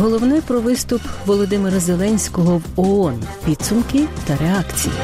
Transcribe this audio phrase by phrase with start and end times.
[0.00, 3.22] Головне про виступ Володимира Зеленського в ООН.
[3.44, 4.94] Підсумки та реакції.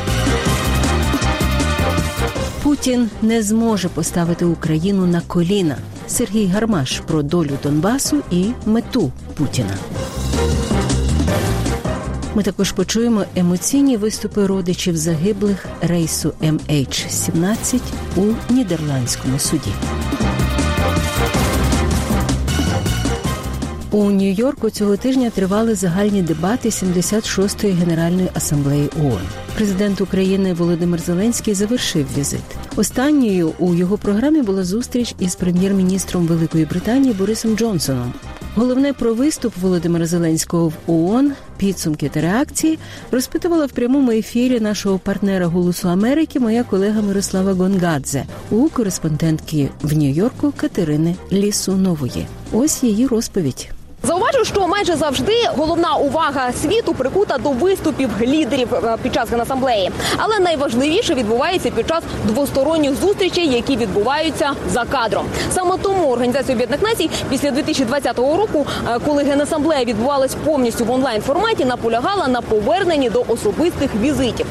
[2.62, 5.76] Путін не зможе поставити Україну на коліна.
[6.06, 9.76] Сергій Гармаш про долю Донбасу і мету Путіна.
[12.34, 17.80] Ми також почуємо емоційні виступи родичів загиблих рейсу MH17
[18.16, 19.70] у нідерландському суді.
[23.96, 29.20] У Нью-Йорку цього тижня тривали загальні дебати 76-ї генеральної асамблеї ООН.
[29.54, 32.40] Президент України Володимир Зеленський завершив візит.
[32.76, 38.12] Останньою у його програмі була зустріч із прем'єр-міністром Великої Британії Борисом Джонсоном.
[38.54, 42.78] Головне про виступ Володимира Зеленського в ООН, підсумки та реакції
[43.10, 49.92] розпитувала в прямому ефірі нашого партнера Голосу Америки, моя колега Мирослава Гонгадзе у кореспондентки в
[49.92, 52.26] Нью-Йорку Катерини Лісунової.
[52.52, 53.68] Ось її розповідь.
[54.06, 59.90] Зауважу, що майже завжди головна увага світу прикута до виступів лідерів е, під час генасамблеї.
[60.16, 65.26] Але найважливіше відбувається під час двосторонніх зустрічей, які відбуваються за кадром.
[65.50, 71.22] Саме тому організація Об'єднаних Націй після 2020 року, е, коли генасамблея відбувалась повністю в онлайн
[71.22, 74.46] форматі, наполягала на поверненні до особистих візитів.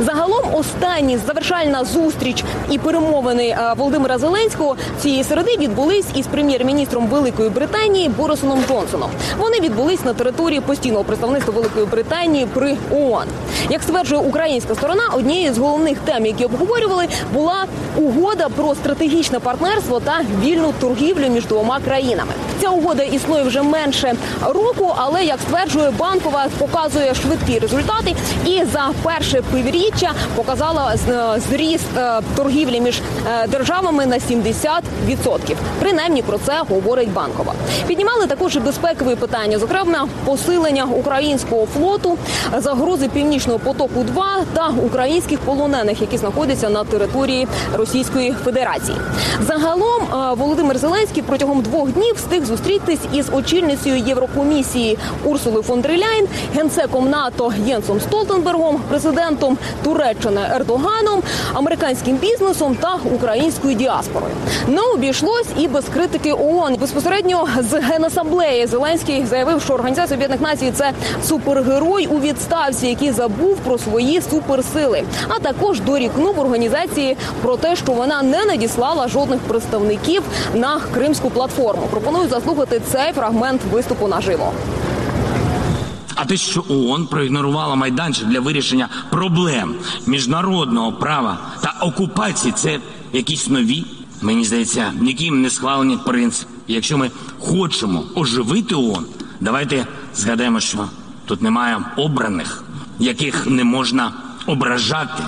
[0.00, 7.48] Загалом, останні завершальна зустріч і перемовини е, Володимира Зеленського цієї середи відбулись із прем'єр-міністром Великої
[7.48, 8.99] Британії Борисоном Джонсоном.
[9.38, 13.24] Вони відбулись на території постійного представництва Великої Британії при ООН.
[13.70, 17.64] Як стверджує українська сторона, однією з головних тем, які обговорювали, була
[17.96, 22.32] угода про стратегічне партнерство та вільну торгівлю між двома країнами.
[22.60, 24.14] Ця угода існує вже менше
[24.46, 28.16] року, але як стверджує банкова, показує швидкі результати.
[28.46, 30.94] І за перше півріччя показала
[31.50, 34.80] зріст е, торгівлі між е, державами на 70%.
[35.80, 37.54] Принаймні про це говорить банкова.
[37.86, 42.18] Піднімали також і безпекові питання, зокрема посилення українського флоту,
[42.58, 44.04] загрози північного потоку.
[44.04, 48.96] 2 та українських полонених, які знаходяться на території Російської Федерації.
[49.46, 55.90] Загалом е, Володимир Зеленський протягом двох днів встиг зустрітись із очільницею Єврокомісії Урсулою фон дер
[55.90, 61.22] Ляйн, генсеком НАТО Єнсом Столтенбергом, президентом Туреччини Ердоганом,
[61.54, 64.32] американським бізнесом та українською діаспорою.
[64.68, 66.76] Не обійшлось і без критики ООН.
[66.80, 70.92] безпосередньо з генасамблеї Зеленський заявив, що організація Об'єднаних Націй це
[71.24, 75.02] супергерой у відставці, який забув про свої суперсили.
[75.28, 80.22] А також дорікнув організації про те, що вона не надіслала жодних представників
[80.54, 81.88] на кримську платформу.
[81.90, 84.52] Пропоную заслухати цей фрагмент виступу наживо.
[86.14, 89.74] А те, що ООН проігнорувала майданчик для вирішення проблем
[90.06, 92.78] міжнародного права та окупації, це
[93.12, 93.84] якісь нові,
[94.22, 96.59] мені здається, ніким не схвалені принципи.
[96.70, 99.06] Якщо ми хочемо оживити ООН,
[99.40, 100.88] давайте згадаємо, що
[101.24, 102.64] тут немає обраних,
[102.98, 104.12] яких не можна
[104.46, 105.22] ображати.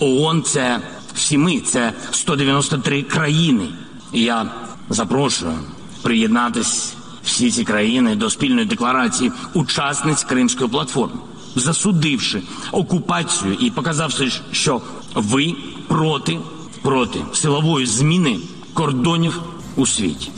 [0.00, 0.80] ООН– це
[1.14, 3.68] всі ми, це 193 країни.
[4.12, 4.46] І я
[4.88, 5.54] запрошую
[6.02, 6.94] приєднатись
[7.24, 11.18] всі ці країни до спільної декларації учасниць Кримської платформи,
[11.56, 14.82] засудивши окупацію і показавши, що
[15.14, 15.54] ви
[15.88, 16.38] проти,
[16.82, 18.38] проти силової зміни
[18.74, 19.40] кордонів
[19.76, 20.30] у світі.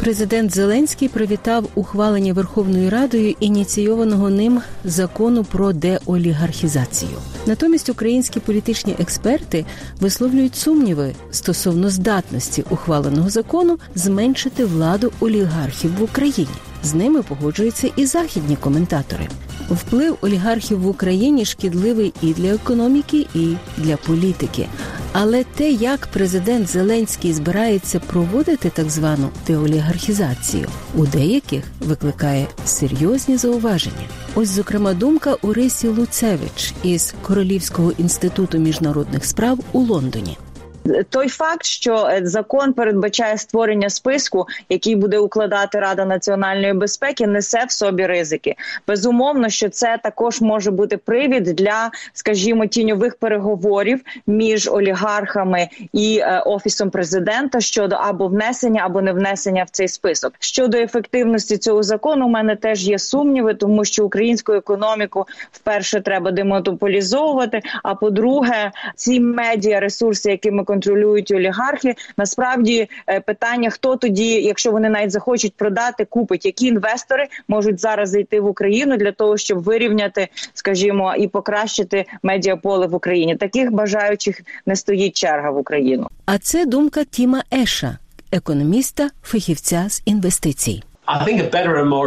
[0.00, 7.10] Президент Зеленський привітав ухвалення Верховною Радою ініційованого ним закону про деолігархізацію.
[7.46, 9.64] Натомість українські політичні експерти
[10.00, 16.48] висловлюють сумніви стосовно здатності ухваленого закону зменшити владу олігархів в Україні.
[16.82, 19.28] З ними погоджуються і західні коментатори.
[19.70, 24.66] Вплив олігархів в Україні шкідливий і для економіки, і для політики.
[25.12, 34.06] Але те, як президент Зеленський збирається проводити так звану деолігархізацію, у деяких викликає серйозні зауваження.
[34.34, 40.36] Ось, зокрема, думка Орисі Луцевич із Королівського інституту міжнародних справ у Лондоні.
[41.10, 47.64] Той факт, що е, закон передбачає створення списку, який буде укладати Рада національної безпеки, несе
[47.68, 48.54] в собі ризики.
[48.86, 56.42] Безумовно, що це також може бути привід для, скажімо, тіньових переговорів між олігархами і е,
[56.46, 60.32] офісом президента щодо або внесення, або не внесення в цей список.
[60.38, 66.30] Щодо ефективності цього закону, у мене теж є сумніви, тому що українську економіку вперше треба
[66.30, 67.60] демонополізовувати.
[67.82, 74.88] А по-друге, ці медіа ресурси, якими контролюють олігархи, насправді е, питання, хто тоді, якщо вони
[74.88, 80.28] навіть захочуть продати, купить, які інвестори можуть зараз зайти в Україну для того, щоб вирівняти,
[80.54, 83.36] скажімо, і покращити медіаполе в Україні.
[83.36, 86.08] Таких бажаючих не стоїть черга в Україну.
[86.26, 87.98] А це думка Тіма Еша,
[88.32, 90.82] економіста, фахівця з інвестицій.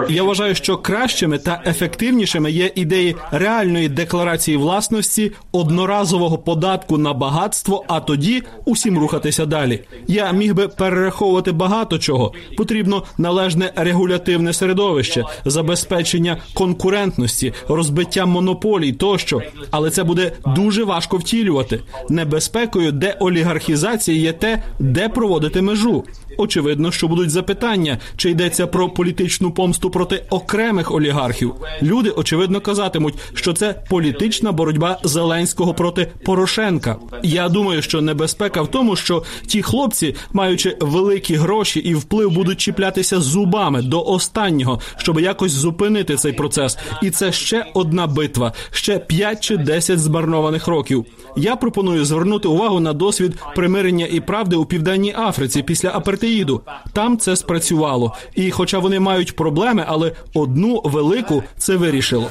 [0.09, 7.85] Я вважаю, що кращими та ефективнішими є ідеї реальної декларації власності, одноразового податку на багатство,
[7.87, 9.79] а тоді усім рухатися далі.
[10.07, 12.33] Я міг би перераховувати багато чого.
[12.57, 19.41] Потрібно належне регулятивне середовище, забезпечення конкурентності, розбиття монополій тощо,
[19.71, 21.79] але це буде дуже важко втілювати.
[22.09, 26.03] Небезпекою деолігархізації є те, де проводити межу.
[26.37, 31.53] Очевидно, що будуть запитання, чи йдеться про політичну помсту проти окремих олігархів.
[31.81, 36.95] Люди очевидно казатимуть, що це політична боротьба Зеленського проти Порошенка.
[37.23, 42.59] Я думаю, що небезпека в тому, що ті хлопці, маючи великі гроші і вплив, будуть
[42.59, 46.77] чіплятися зубами до останнього, щоб якось зупинити цей процес.
[47.01, 51.05] І це ще одна битва, ще 5 чи 10 змарнованих років.
[51.35, 56.22] Я пропоную звернути увагу на досвід примирення і правди у південній Африці після апартеїду.
[56.93, 62.29] Там це спрацювало, і, хоча вони мають проблеми, але одну велику це вирішило.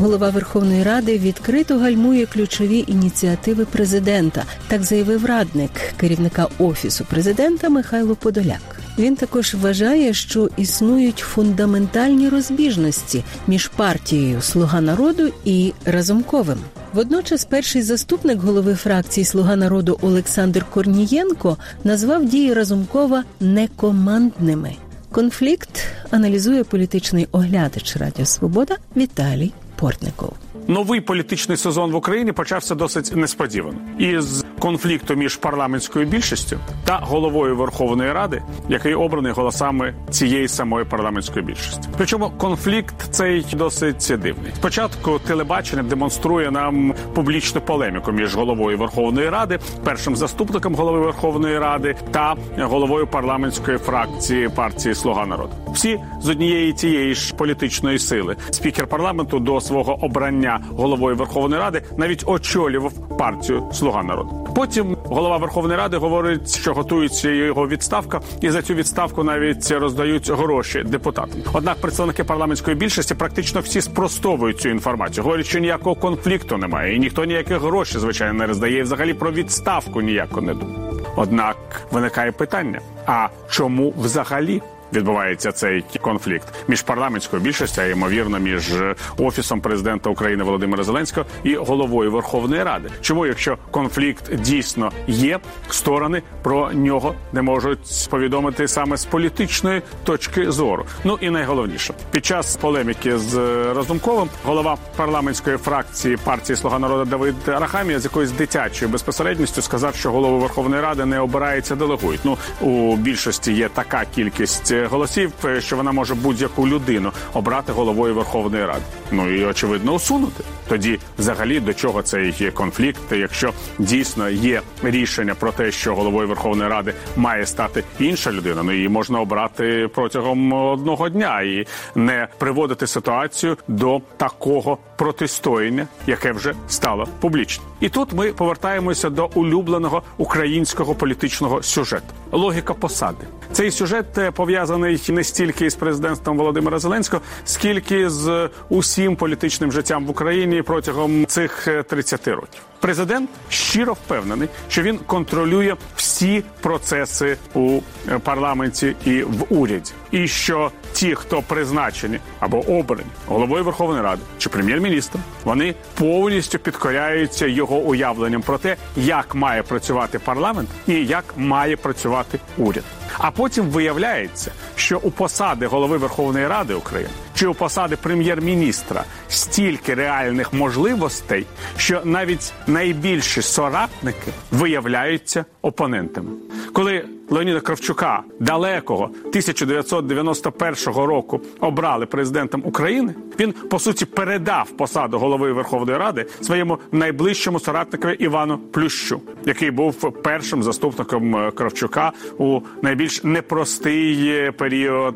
[0.00, 8.16] Голова Верховної Ради відкрито гальмує ключові ініціативи президента, так заявив радник керівника офісу президента Михайло
[8.16, 8.80] Подоляк.
[8.98, 16.58] Він також вважає, що існують фундаментальні розбіжності між партією Слуга народу і Разумковим.
[16.94, 24.76] Водночас, перший заступник голови фракції Слуга народу Олександр Корнієнко назвав дії Разумкова некомандними.
[25.12, 30.32] Конфлікт аналізує політичний оглядач Радіо Свобода Віталій Портников.
[30.68, 37.56] Новий політичний сезон в Україні почався досить несподівано із конфлікту між парламентською більшістю та головою
[37.56, 41.88] Верховної Ради, який обраний голосами цієї самої парламентської більшості.
[41.96, 44.52] Причому конфлікт цей досить дивний.
[44.54, 51.96] Спочатку телебачення демонструє нам публічну полеміку між головою Верховної Ради, першим заступником голови Верховної Ради
[52.10, 55.52] та головою парламентської фракції партії Слуга народу.
[55.72, 58.36] Всі з однієї тієї ж політичної сили.
[58.50, 64.48] Спікер парламенту до свого обрання головою Верховної Ради навіть очолював партію Слуга народу.
[64.56, 70.30] Потім голова Верховної Ради говорить, що готується його відставка, і за цю відставку навіть роздають
[70.30, 71.40] гроші депутатам.
[71.52, 75.24] Однак представники парламентської більшості практично всі спростовують цю інформацію.
[75.24, 78.78] Говорять, що ніякого конфлікту немає, і ніхто ніяких грошей, звичайно, не роздає.
[78.78, 80.92] І Взагалі про відставку ніяко не думає.
[81.16, 81.56] Однак
[81.90, 84.62] виникає питання: а чому взагалі?
[84.92, 88.72] Відбувається цей конфлікт між парламентською більшістю, а ймовірно, між
[89.18, 92.88] офісом президента України Володимира Зеленського і головою Верховної Ради.
[93.00, 95.38] Чому, якщо конфлікт дійсно є,
[95.70, 100.84] сторони про нього не можуть повідомити саме з політичної точки зору?
[101.04, 103.36] Ну і найголовніше під час полеміки з
[103.74, 110.10] Разумковим голова парламентської фракції партії Слуга народу Давид Арахамія з якоюсь дитячою безпосередністю сказав, що
[110.10, 112.20] голову Верховної Ради не обирається, делегують.
[112.24, 118.64] Ну у більшості є така кількість голосів, що вона може будь-яку людину обрати головою Верховної
[118.64, 118.84] Ради.
[119.10, 120.44] Ну і очевидно усунути.
[120.70, 126.28] Тоді, взагалі, до чого цей є конфлікт, якщо дійсно є рішення про те, що головою
[126.28, 132.28] Верховної Ради має стати інша людина, ну її можна обрати протягом одного дня і не
[132.38, 137.66] приводити ситуацію до такого протистояння, яке вже стало публічним.
[137.80, 143.26] І тут ми повертаємося до улюбленого українського політичного сюжету логіка посади.
[143.52, 150.10] Цей сюжет пов'язаний не стільки з президентством Володимира Зеленського, скільки з усім політичним життям в
[150.10, 152.62] Україні протягом цих 30 років.
[152.80, 157.80] Президент щиро впевнений, що він контролює всі процеси у
[158.22, 164.48] парламенті і в уряді, і що ті, хто призначені або обрані головою Верховної Ради чи
[164.48, 171.76] прем'єр-міністром, вони повністю підкоряються його уявленням про те, як має працювати парламент і як має
[171.76, 172.84] працювати уряд.
[173.18, 179.94] А потім виявляється, що у посади голови Верховної Ради України чи у посади прем'єр-міністра стільки
[179.94, 186.30] реальних можливостей, що навіть найбільші соратники виявляються опонентами.
[186.72, 195.52] Коли Леоніда Кравчука далекого 1991 року обрали президентом України, він по суті передав посаду голови
[195.52, 203.24] Верховної Ради своєму найближчому соратникові Івану Плющу, який був першим заступником е, Кравчука у найбільш
[203.24, 205.14] непростий е, період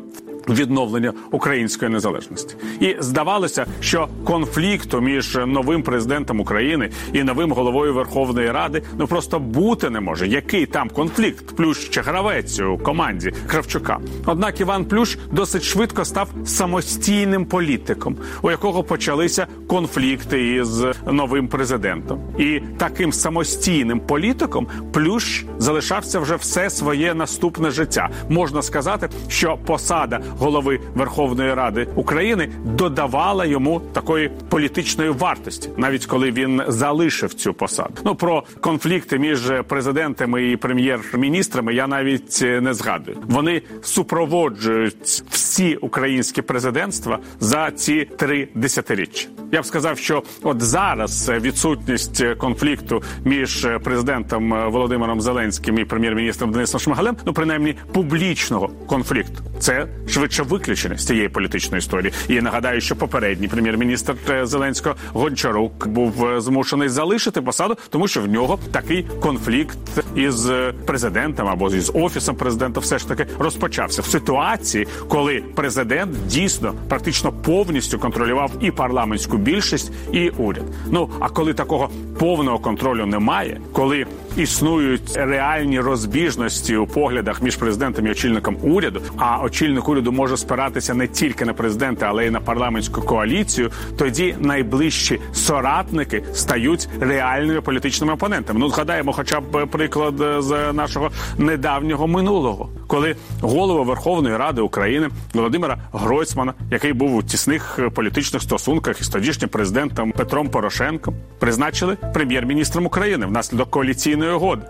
[0.49, 2.55] відновлення української незалежності.
[2.79, 9.39] І здавалося, що конфлікту між новим президентом України і новим головою Верховної Ради ну просто
[9.39, 10.27] бути не може.
[10.27, 11.55] Який там конфлікт?
[11.55, 13.99] Плющ чи гравець у команді Кравчука.
[14.25, 22.19] Однак Іван Плющ досить швидко став самостійним політиком, у якого почалися конфлікти із новим президентом.
[22.39, 28.09] І таким самостійним політиком Плющ залишався вже все своє наступне життя.
[28.29, 36.31] Можна сказати, що посада голови Верховної Ради України додавала йому такої політичної вартості, навіть коли
[36.31, 37.93] він залишив цю посаду.
[38.05, 43.17] Ну про конфлікти між президентами і прем'єр-міністрами я навіть не згадую.
[43.23, 49.27] Вони супроводжують всі українські президентства за ці три десятиріччя.
[49.51, 56.79] Я б сказав, що от зараз відсутність конфлікту між президентом Володимиром Зеленським і прем'єр-міністром Денисом
[56.79, 62.13] Шмигалем, ну принаймні публічного конфлікту, це швидше виключення з цієї політичної історії.
[62.27, 68.27] І я нагадаю, що попередній прем'єр-міністр Зеленського Гончарук був змушений залишити посаду, тому що в
[68.27, 69.77] нього такий конфлікт
[70.15, 70.51] із
[70.85, 77.31] президентом або із офісом президента, все ж таки розпочався в ситуації, коли президент дійсно практично
[77.31, 80.63] повністю контролював і парламентську більшість, і уряд.
[80.91, 84.05] Ну а коли такого повного контролю немає, коли
[84.37, 90.93] існують реальні розбіжності у поглядах між президентом і очільником уряду, а очільник уряду може спиратися
[90.93, 93.71] не тільки на президента, але й на парламентську коаліцію.
[93.97, 98.59] Тоді найближчі соратники стають реальними політичними опонентами.
[98.59, 105.77] Ну згадаємо, хоча б приклад з нашого недавнього минулого, коли голова Верховної Ради України Володимира
[105.93, 113.25] Гройсмана, який був у тісних політичних стосунках із тодішнім президентом Петром Порошенком, призначили прем'єр-міністром України
[113.25, 114.65] внаслідок коаліційної угоди.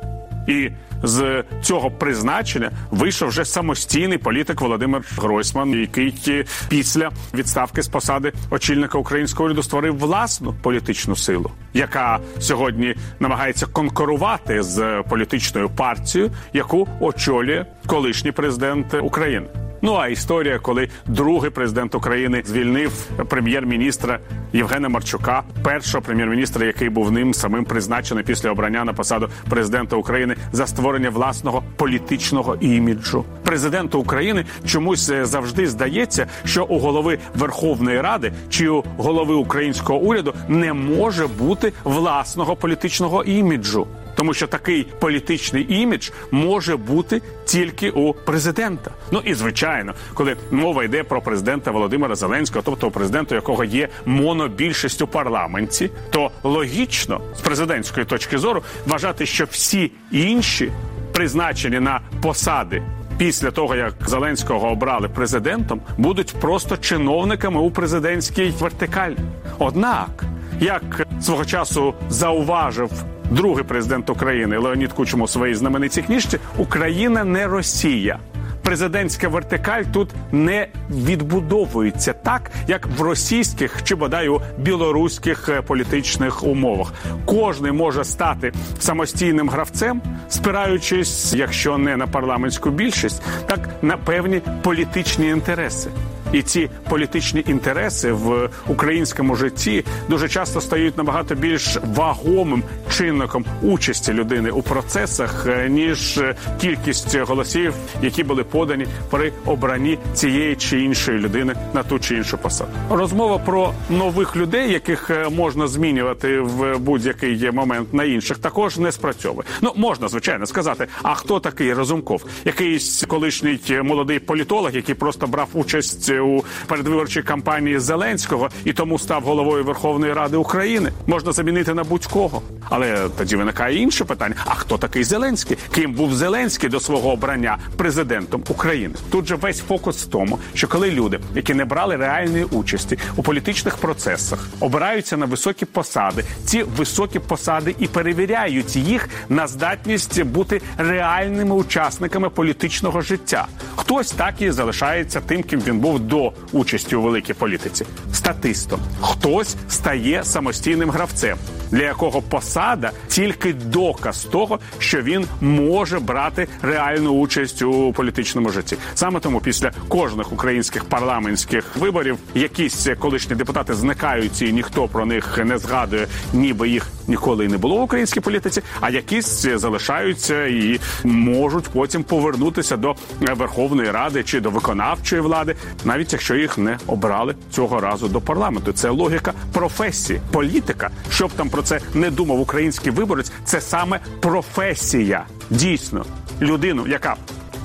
[0.48, 0.70] І
[1.04, 8.98] з цього призначення вийшов вже самостійний політик Володимир Гройсман, який після відставки з посади очільника
[8.98, 17.66] українського уряду створив власну політичну силу, яка сьогодні намагається конкурувати з політичною партією, яку очолює
[17.88, 19.48] колишній президент України.
[19.86, 22.92] Ну а історія, коли другий президент України звільнив
[23.30, 24.20] прем'єр-міністра
[24.54, 30.36] Євгена Марчука, першого прем'єр-міністра, який був ним самим призначений після обрання на посаду президента України
[30.52, 33.26] за створення власного політичного іміджу.
[33.44, 40.34] Президенту України чомусь завжди здається, що у голови Верховної Ради чи у голови українського уряду
[40.48, 48.14] не може бути власного політичного іміджу тому що такий політичний імідж може бути тільки у
[48.14, 48.92] президента.
[49.12, 55.02] Ну і звичайно, коли мова йде про президента Володимира Зеленського, тобто президента, якого є монобільшість
[55.02, 60.72] у парламенті, то логічно з президентської точки зору вважати, що всі інші
[61.14, 62.84] призначені на посади.
[63.18, 69.18] Після того як Зеленського обрали президентом, будуть просто чиновниками у президентській вертикалі.
[69.60, 70.24] Однак,
[70.60, 72.92] як свого часу зауважив
[73.32, 78.20] другий президент України Леонід Кучум у своїй знаменитій книжці Україна не Росія.
[78.66, 86.44] Президентська вертикаль тут не відбудовується так, як в російських чи бодай у білоруських е, політичних
[86.44, 86.94] умовах.
[87.26, 95.30] Кожний може стати самостійним гравцем, спираючись, якщо не на парламентську більшість, так на певні політичні
[95.30, 95.90] інтереси.
[96.36, 102.64] І ці політичні інтереси в українському житті дуже часто стають набагато більш вагомим
[102.98, 106.22] чинником участі людини у процесах, е, ніж
[106.62, 112.38] кількість голосів, які були подані при обранні цієї чи іншої людини на ту чи іншу
[112.38, 112.72] посаду.
[112.90, 118.92] Розмова про нових людей, яких е, можна змінювати в будь-який момент на інших, також не
[118.92, 119.48] спрацьовує.
[119.62, 122.26] Ну можна звичайно сказати, а хто такий Разумков?
[122.46, 129.24] Якийсь колишній молодий політолог, який просто брав участь у передвиборчій кампанії Зеленського і тому став
[129.24, 130.92] головою Верховної Ради України.
[131.08, 132.42] Можна замінити на будь-кого.
[132.70, 135.58] Але тоді виникає інше питання: а хто такий Зеленський?
[135.72, 138.96] Ким був Зеленський до свого обрання президентом України?
[139.12, 143.24] Тут же весь фокус в тому, що коли люди, які не брали реальної участі у
[143.24, 150.62] політичних процесах, обираються на високі посади, ці високі посади і перевіряють їх на здатність бути
[150.78, 153.48] реальними учасниками політичного життя.
[153.76, 157.86] Хтось так і залишається тим, ким він був до участі у великій політиці?
[158.14, 158.80] Статистом.
[159.02, 161.38] Хтось стає самостійним гравцем,
[161.72, 168.78] для якого посада тільки доказ того, що він може брати реальну участь у політичному житті.
[168.96, 175.38] Саме тому після кожних українських парламентських виборів якісь колишні депутати зникають і ніхто про них
[175.46, 180.80] не згадує, ніби їх ніколи і не було в українській політиці, а якісь залишаються і
[181.04, 185.56] можуть потім повернутися до Верховної Ради чи до виконавчої влади,
[185.96, 188.74] навіть якщо їх не обрали цього разу до парламенту.
[188.74, 190.90] Це логіка професії, політика.
[191.12, 195.26] Щоб там про це не думав український виборець, це саме професія.
[195.50, 196.06] Дійсно,
[196.42, 197.16] людину, яка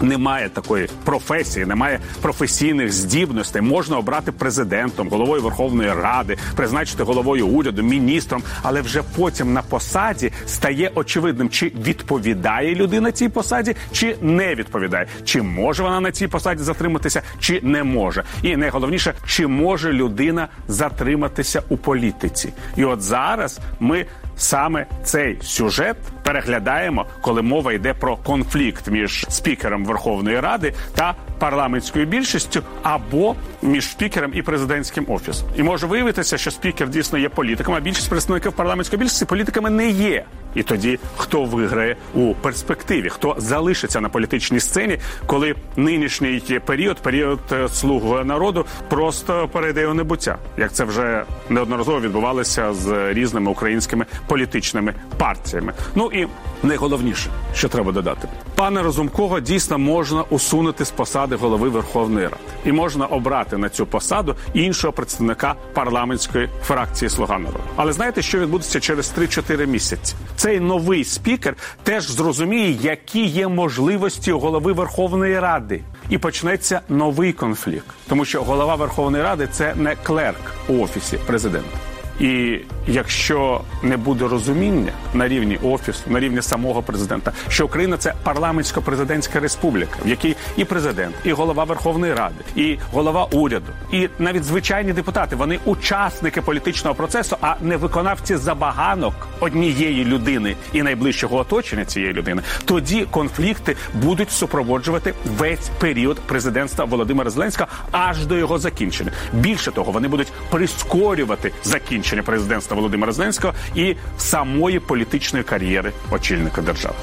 [0.03, 3.63] немає такої професії, немає професійних здібностей.
[3.63, 10.33] Можна обрати президентом, головою Верховної Ради, призначити головою уряду, міністром, але вже потім на посаді
[10.47, 16.29] стає очевидним, чи відповідає людина цій посаді, чи не відповідає, чи може вона на цій
[16.29, 18.25] посаді затриматися, чи не може.
[18.43, 22.53] І найголовніше, чи може людина затриматися у політиці.
[22.77, 24.07] І от зараз ми
[24.41, 32.07] саме цей сюжет переглядаємо, коли мова йде про конфлікт між спікером Верховної Ради та парламентською
[32.07, 35.49] більшістю, або між спікером і президентським офісом.
[35.57, 39.89] І може виявитися, що спікер дійсно є політиком, а більшість представників парламентської більшості політиками не
[39.91, 40.25] є.
[40.55, 47.41] І тоді хто виграє у перспективі, хто залишиться на політичній сцені, коли нинішній період, період
[47.53, 54.07] е, слуг народу, просто перейде у небуття, як це вже неодноразово відбувалося з різними українськими
[54.31, 55.73] політичними партіями.
[55.95, 56.27] Ну і
[56.63, 62.73] найголовніше, що треба додати, пане Розумкого дійсно можна усунути з посади голови Верховної Ради, і
[62.73, 67.65] можна обрати на цю посаду іншого представника парламентської фракції Слуга народу.
[67.77, 70.15] Але знаєте, що відбудеться через 3-4 місяці?
[70.37, 77.33] Цей новий спікер теж зрозуміє, які є можливості у голови Верховної Ради, і почнеться новий
[77.33, 81.90] конфлікт, тому що голова Верховної Ради це не клерк у офісі президента.
[82.21, 88.15] І якщо не буде розуміння на рівні офісу, на рівні самого президента, що Україна це
[88.25, 94.45] парламентсько-президентська республіка, в якій і президент, і голова Верховної Ради, і голова уряду, і навіть
[94.45, 101.85] звичайні депутати вони учасники політичного процесу, а не виконавці забаганок однієї людини і найближчого оточення
[101.85, 109.13] цієї людини, тоді конфлікти будуть супроводжувати весь період президентства Володимира Зеленського аж до його закінчення.
[109.33, 116.95] Більше того, вони будуть прискорювати закінчення президентства Володимира Зеленського і самої політичної кар'єри очільника держави.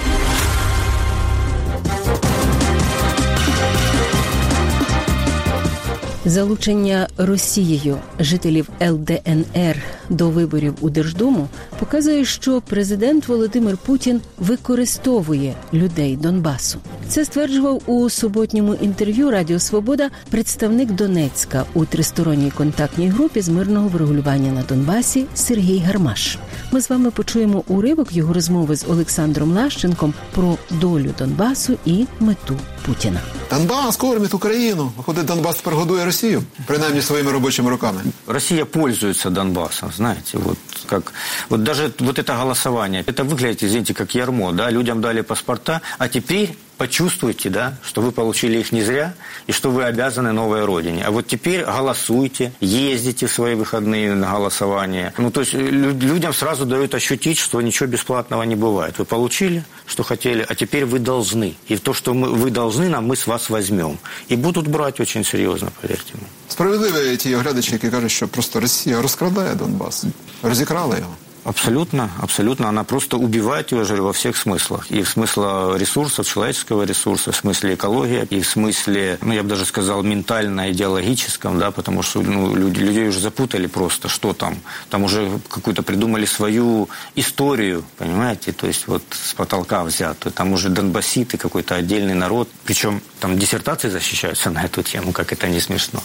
[6.27, 9.77] Залучення Росією жителів ЛДНР
[10.09, 11.47] до виборів у Держдуму
[11.79, 16.79] показує, що президент Володимир Путін використовує людей Донбасу.
[17.07, 23.87] Це стверджував у суботньому інтерв'ю Радіо Свобода представник Донецька у тристоронній контактній групі з мирного
[23.87, 26.37] врегулювання на Донбасі Сергій Гармаш.
[26.71, 32.57] Ми з вами почуємо уривок його розмови з Олександром Лащенком про долю Донбасу і мету
[32.85, 33.19] Путіна.
[33.50, 34.92] Донбас кормить Україну.
[34.96, 38.00] Виходить, Донбас тепер годує Росію, принаймні своїми робочими руками.
[38.26, 41.12] Россия пользуется Донбассом, знаете, вот как
[41.48, 46.08] вот даже вот это голосование, это выглядит, извините, как ярмо, да, людям дали паспорта, а
[46.08, 49.14] теперь почувствуйте, да, что вы получили их не зря
[49.46, 51.04] и что вы обязаны новой родине.
[51.06, 55.12] А вот теперь голосуйте, ездите в свои выходные на голосование.
[55.18, 58.98] Ну, то есть людям сразу дают ощутить, что ничего бесплатного не бывает.
[58.98, 61.54] Вы получили, что хотели, а теперь вы должны.
[61.68, 63.98] И то, что мы, вы должны нам, мы с вас возьмем.
[64.28, 66.26] И будут брать очень серьезно, поверьте мне.
[66.48, 70.04] Справедливі ті оглядачі, які кажуть, що просто Росія розкрадає Донбас,
[70.42, 71.14] розікрала його.
[71.47, 72.67] Абсолютно, абсолютно.
[72.67, 74.91] Она просто убивает его же во всех смыслах.
[74.91, 79.49] И в смысле ресурсов, человеческого ресурса, в смысле экологии, и в смысле, ну, я бы
[79.49, 84.57] даже сказал, ментально-идеологическом, да, потому что ну, люди, людей уже запутали просто, что там.
[84.89, 90.33] Там уже какую-то придумали свою историю, понимаете, то есть вот с потолка взятую.
[90.33, 92.49] Там уже донбасситы, какой-то отдельный народ.
[92.65, 96.03] Причем там диссертации защищаются на эту тему, как это не смешно.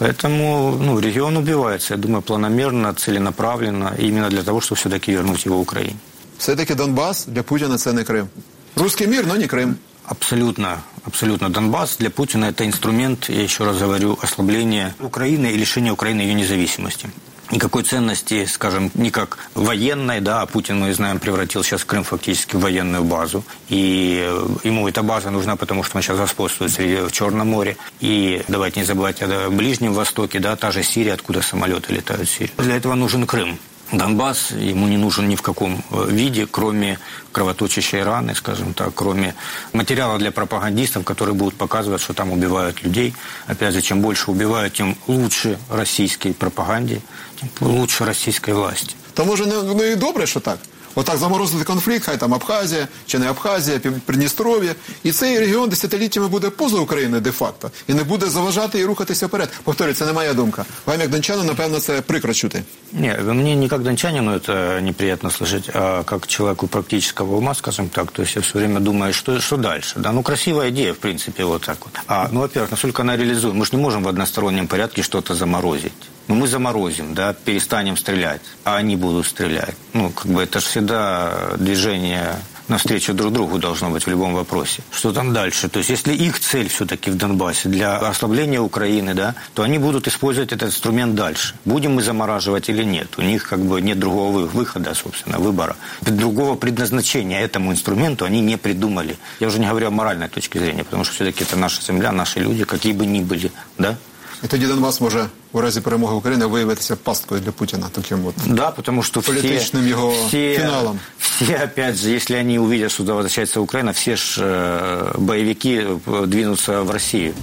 [0.00, 5.58] Поэтому, ну, регион убивается, я думаю, планомерно, целенаправленно, именно для того, чтобы все-таки вернуть его
[5.58, 5.96] Украине.
[6.38, 8.28] Все-таки Донбас для Путіна це не Крим.
[8.76, 9.76] Русский мир, но не Крим.
[10.06, 11.48] Абсолютно, абсолютно.
[11.48, 16.34] Донбасс для Путина это инструмент, я еще раз говорю, ослабления Украины и лишения Украины ее
[16.34, 17.10] независимости.
[17.50, 22.56] Никакой ценности, скажем, не как военной, да, а Путин, мы знаем, превратил сейчас Крым фактически
[22.56, 23.44] в военную базу.
[23.68, 24.28] И
[24.62, 27.76] ему эта база нужна, потому что он сейчас господствует в Черном море.
[28.00, 32.32] И давайте не забывать о Ближнем Востоке, да, та же Сирия, откуда самолеты летают в
[32.32, 32.54] Сирию.
[32.58, 33.58] Для этого нужен Крым.
[33.92, 36.98] Донбасс ему не нужен ни в каком э, виде, кроме
[37.32, 39.34] кровоточащей раны, скажем так, кроме
[39.72, 43.14] материала для пропагандистов, которые будут показывать, что там убивают людей.
[43.46, 47.00] Опять же, чем больше убивают, тем лучше российской пропаганде,
[47.40, 48.94] тем лучше российской власти.
[49.14, 50.58] То може ну, ну і добре, що так.
[50.97, 54.75] Отак заморозити конфлікт, хай там Абхазія чи не Абхазія, Пів- Придністров'я.
[55.03, 57.71] І цей регіон десятиліттями буде поза Україною де-факто.
[57.87, 59.49] І не буде заважати і рухатися вперед.
[59.63, 60.65] Повторюю, це не моя думка.
[60.85, 62.63] Вам, як дончану, напевно, це прикро чути.
[62.91, 68.11] Не, мне не как дончанину это неприятно слышать, а как человеку практического ума, скажем так.
[68.11, 69.99] То есть я все время думаю, что, что дальше.
[69.99, 71.93] Да, ну красивая идея, в принципе, вот так вот.
[72.07, 73.53] А, ну, во-первых, насколько она реализует?
[73.55, 75.91] Мы же не можем в одностороннем порядке что-то заморозить.
[76.28, 79.74] Ну, мы заморозим, да, перестанем стрелять, а они будут стрелять.
[79.94, 82.36] Ну, как бы это же всегда движение
[82.68, 84.82] навстречу друг другу должно быть в любом вопросе.
[84.92, 85.68] Что там дальше?
[85.68, 90.06] То есть, если их цель все-таки в Донбассе для ослабления Украины, да, то они будут
[90.06, 91.56] использовать этот инструмент дальше.
[91.64, 93.18] Будем мы замораживать или нет?
[93.18, 95.74] У них как бы нет другого вы- выхода, собственно, выбора.
[96.02, 99.18] Другого предназначения этому инструменту они не придумали.
[99.40, 102.38] Я уже не говорю о моральной точке зрения, потому что все-таки это наша земля, наши
[102.38, 103.96] люди, какие бы ни были, да?
[104.43, 107.87] І тоді Донбас може у разі перемоги України виявитися пасткою для Путіна.
[107.91, 108.35] Таким от.
[108.47, 110.99] Да, потому что все, Политичным его все, финалом.
[111.19, 116.81] все, опять же, если они увидят, что возвращается Украина, все ж э, боевики э, двинутся
[116.81, 117.33] в Россию.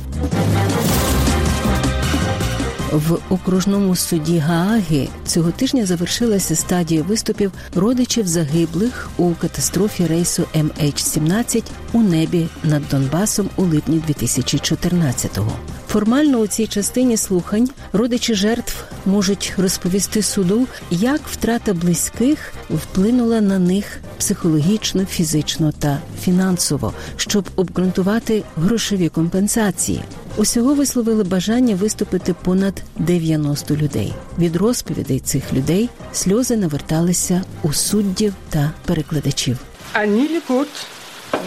[2.92, 11.64] В окружному суді Гааги цього тижня завершилася стадія виступів родичів загиблих у катастрофі рейсу MH17
[11.94, 15.52] у небі над Донбасом у липні 2014-го.
[15.88, 23.60] Формально у цій частині слухань родичі жертв можуть розповісти суду, як втрата близьких вплинула на
[23.60, 30.02] них психологічно, фізично та фінансово, щоб обґрунтувати грошові компенсації.
[30.38, 34.14] Усього висловили бажання виступити понад 90 людей.
[34.40, 39.58] Від розповідей цих людей сльози наверталися у суддів та перекладачів.
[40.02, 40.68] Они лягут,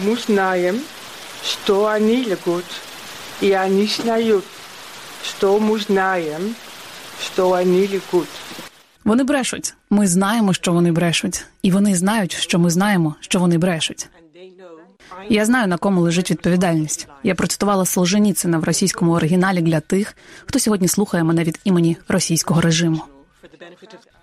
[0.05, 0.79] мы знаем,
[1.43, 2.65] что они лягут,
[3.43, 4.43] и они знают,
[5.23, 6.55] что мы знаем,
[7.21, 8.27] что они лягут.
[9.05, 9.73] Вони брешуть.
[9.89, 14.09] Ми знаємо, що вони брешуть, і вони знають, що ми знаємо, що вони брешуть.
[15.29, 17.07] Я знаю, на кому лежить відповідальність.
[17.23, 22.61] Я процитувала Солженіцина в російському оригіналі для тих, хто сьогодні слухає мене від імені російського
[22.61, 23.01] режиму.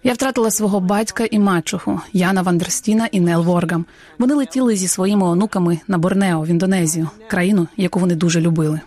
[0.02, 3.84] Я втратила свого батька і мачуху Яна Вандерстіна і Нел Воргам.
[4.18, 8.80] Вони летіли зі своїми онуками на Борнео в Індонезію, країну, яку вони дуже любили.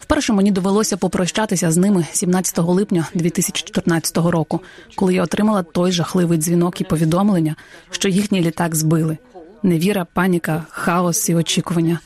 [0.00, 4.60] Вперше мені довелося попрощатися з ними 17 липня 2014 року,
[4.94, 7.56] коли я отримала той жахливий дзвінок і повідомлення,
[7.90, 9.18] що їхній літак збили.
[9.64, 12.00] Невіра, паніка, хаос і очікування.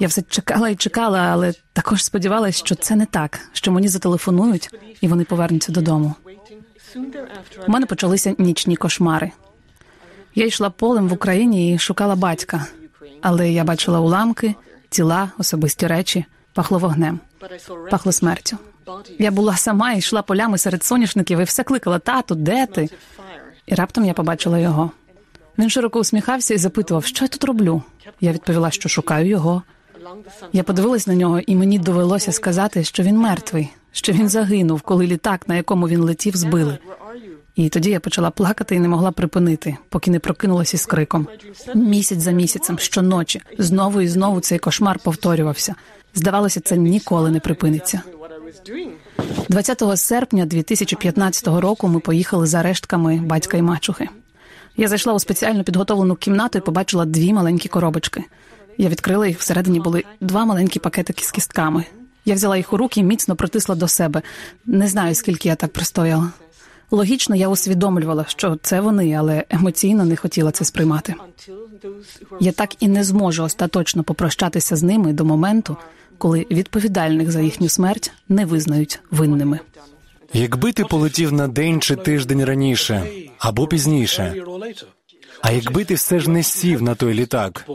[0.00, 4.70] Я все чекала і чекала, але також сподівалася, що це не так, що мені зателефонують
[5.00, 6.14] і вони повернуться додому.
[7.66, 9.30] У мене почалися нічні кошмари.
[10.34, 12.66] Я йшла полем в Україні і шукала батька,
[13.20, 14.54] але я бачила уламки,
[14.88, 17.20] тіла, особисті речі, пахло вогнем,
[17.90, 18.58] пахло смертю.
[19.18, 22.88] Я була сама і йшла полями серед соняшників і все кликала тату, де ти?
[23.66, 24.90] І раптом я побачила його.
[25.58, 27.82] Він широко усміхався і запитував, що я тут роблю.
[28.20, 29.62] Я відповіла, що шукаю його.
[30.52, 35.06] Я подивилась на нього, і мені довелося сказати, що він мертвий, що він загинув, коли
[35.06, 36.78] літак, на якому він летів, збили.
[37.54, 41.28] І тоді я почала плакати і не могла припинити, поки не прокинулася із криком.
[41.74, 45.74] Місяць за місяцем, щоночі, знову і знову цей кошмар повторювався.
[46.14, 48.02] Здавалося, це ніколи не припиниться.
[49.48, 54.08] 20 серпня 2015 року ми поїхали за рештками батька і мачухи.
[54.76, 58.24] Я зайшла у спеціально підготовлену кімнату і побачила дві маленькі коробочки.
[58.78, 61.84] Я відкрила їх, всередині були два маленькі пакетики з кістками.
[62.24, 64.22] Я взяла їх у руки і міцно притисла до себе.
[64.66, 66.32] Не знаю, скільки я так простояла.
[66.90, 71.14] Логічно, я усвідомлювала, що це вони, але емоційно не хотіла це сприймати.
[72.40, 75.76] Я так і не зможу остаточно попрощатися з ними до моменту,
[76.18, 79.60] коли відповідальних за їхню смерть не визнають винними.
[80.34, 83.06] Якби ти полетів на день чи тиждень раніше
[83.38, 84.44] або пізніше,
[85.40, 87.66] а якби ти все ж не сів на той літак,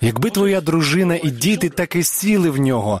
[0.00, 3.00] якби твоя дружина і діти таки сіли в нього,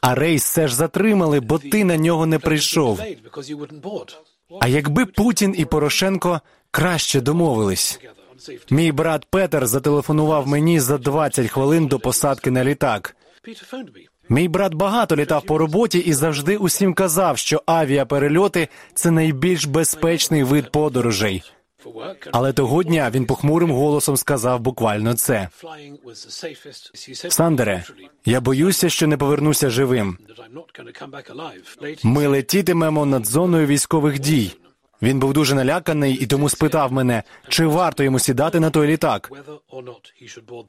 [0.00, 3.00] а рейс все ж затримали, бо ти на нього не прийшов.
[4.60, 8.00] А якби Путін і Порошенко краще домовились.
[8.70, 13.16] Мій брат Петер зателефонував мені за 20 хвилин до посадки на літак.
[14.28, 20.42] Мій брат багато літав по роботі і завжди усім казав, що авіаперельоти це найбільш безпечний
[20.42, 21.42] вид подорожей.
[22.32, 25.48] Але того дня він похмурим голосом сказав буквально це.
[27.28, 27.84] Сандере,
[28.24, 30.18] я боюся, що не повернуся живим.
[32.02, 34.52] Ми летітимемо над зоною військових дій.
[35.04, 39.30] Він був дуже наляканий і тому спитав мене, чи варто йому сідати на той літак.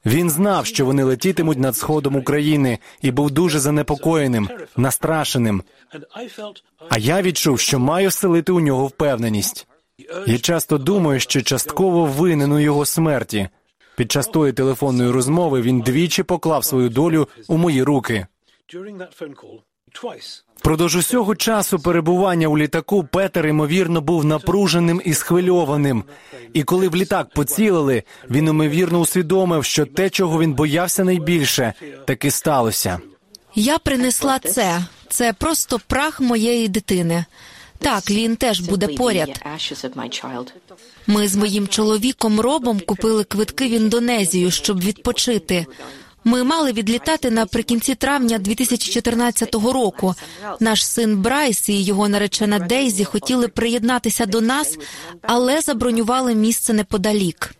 [0.06, 5.64] Він знав, що вони летітимуть над сходом України, і був дуже занепокоєним, настрашеним.
[6.90, 9.68] А я відчув, що маю вселити у нього впевненість.
[10.28, 13.50] Я часто думаю, що частково винен у його смерті.
[13.98, 18.28] Під час тої телефонної розмови він двічі поклав свою долю у мої руки.
[20.56, 26.04] Впродовж усього часу перебування у літаку Петер, ймовірно, був напруженим і схвильованим.
[26.54, 31.74] І коли в літак поцілили, він ймовірно усвідомив, що те, чого він боявся найбільше,
[32.06, 33.00] таки сталося.
[33.56, 34.86] Я принесла це.
[35.10, 37.26] Це просто прах моєї дитини.
[37.80, 39.42] Так, він теж буде поряд.
[41.08, 45.66] Ми з моїм чоловіком Робом купили квитки в Індонезію, щоб відпочити.
[46.28, 50.16] Ми мали відлітати наприкінці травня 2014 року.
[50.60, 54.78] Наш син Брайс і його наречена Дейзі хотіли приєднатися до нас,
[55.22, 57.56] але забронювали місце неподалік.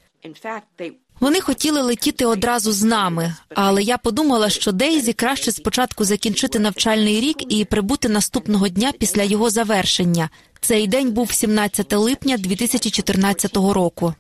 [1.20, 7.20] Вони хотіли летіти одразу з нами, але я подумала, що Дейзі краще спочатку закінчити навчальний
[7.20, 10.30] рік і прибути наступного дня після його завершення.
[10.62, 14.14] Цей день був 17 липня 2014 року.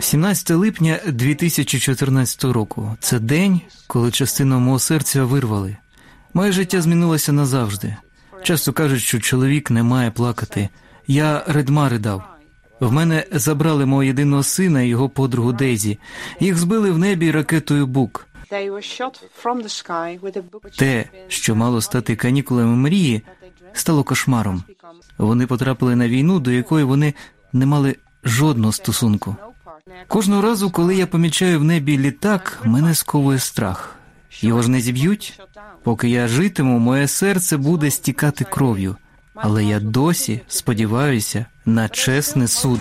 [0.00, 2.96] 17 липня 2014 року.
[3.00, 5.76] Це день, коли частину мого серця вирвали.
[6.34, 7.96] Моє життя змінилося назавжди.
[8.42, 10.68] Часто кажуть, що чоловік не має плакати.
[11.06, 12.22] Я редма ридав.
[12.80, 15.98] В мене забрали мого єдиного сина і його подругу Дейзі.
[16.40, 18.26] Їх збили в небі ракетою Бук.
[20.78, 23.22] Те, що мало стати канікулами мрії,
[23.72, 24.64] стало кошмаром.
[25.18, 27.14] Вони потрапили на війну, до якої вони
[27.52, 29.36] не мали жодного стосунку.
[30.08, 33.96] Кожного разу, коли я помічаю в небі літак, мене сковує страх.
[34.40, 35.40] Його ж не зіб'ють.
[35.82, 38.96] Поки я житиму, моє серце буде стікати кров'ю.
[39.34, 42.80] Але я досі сподіваюся на чесний суд.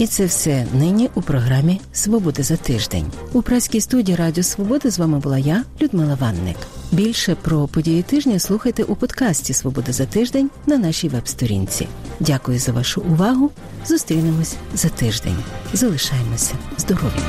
[0.00, 3.12] І це все нині у програмі Свобода за тиждень.
[3.32, 6.56] У праській студії Радіо Свобода з вами була я, Людмила Ванник.
[6.92, 11.88] Більше про події тижня слухайте у подкасті Свобода за тиждень на нашій веб-сторінці.
[12.20, 13.50] Дякую за вашу увагу.
[13.86, 15.38] Зустрінемось за тиждень.
[15.72, 17.20] Залишаємося здорові.